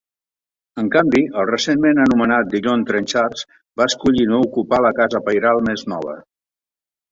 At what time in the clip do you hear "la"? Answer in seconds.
4.89-4.95